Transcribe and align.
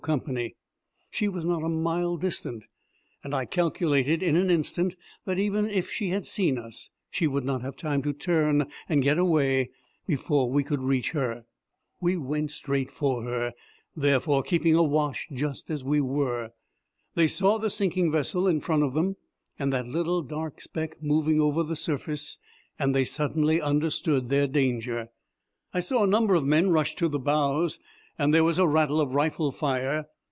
Company. 0.01 0.55
She 1.11 1.27
was 1.27 1.45
not 1.45 1.61
a 1.63 1.69
mile 1.69 2.17
distant, 2.17 2.65
and 3.23 3.35
I 3.35 3.45
calculated 3.45 4.23
in 4.23 4.35
an 4.35 4.49
instant 4.49 4.95
that 5.25 5.37
even 5.37 5.69
if 5.69 5.91
she 5.91 6.09
had 6.09 6.25
seen 6.25 6.57
us 6.57 6.89
she 7.11 7.27
would 7.27 7.43
not 7.45 7.61
have 7.61 7.75
time 7.77 8.01
to 8.01 8.11
turn 8.11 8.65
and 8.89 9.03
get 9.03 9.19
away 9.19 9.69
before 10.07 10.49
we 10.49 10.63
could 10.63 10.81
reach 10.81 11.11
her. 11.11 11.45
We 12.01 12.17
went 12.17 12.49
straight 12.49 12.91
for 12.91 13.23
her, 13.25 13.53
therefore, 13.95 14.41
keeping 14.41 14.73
awash 14.73 15.27
just 15.31 15.69
as 15.69 15.83
we 15.83 16.01
were. 16.01 16.49
They 17.13 17.27
saw 17.27 17.59
the 17.59 17.69
sinking 17.69 18.11
vessel 18.11 18.47
in 18.47 18.59
front 18.59 18.81
of 18.81 18.95
them 18.95 19.17
and 19.59 19.71
that 19.71 19.87
little 19.87 20.23
dark 20.23 20.61
speck 20.61 21.01
moving 21.03 21.39
over 21.39 21.61
the 21.61 21.75
surface, 21.75 22.39
and 22.79 22.95
they 22.95 23.05
suddenly 23.05 23.61
understood 23.61 24.29
their 24.29 24.47
danger. 24.47 25.09
I 25.75 25.79
saw 25.79 26.03
a 26.03 26.07
number 26.15 26.33
of 26.33 26.43
men 26.43 26.71
rush 26.71 26.95
to 26.95 27.07
the 27.07 27.19
bows, 27.19 27.77
and 28.19 28.33
there 28.33 28.43
was 28.43 28.59
a 28.59 28.67
rattle 28.67 28.99
of 29.01 29.15
rifle 29.15 29.51
fire. 29.51 30.05